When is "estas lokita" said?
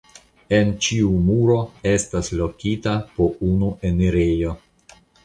1.91-2.95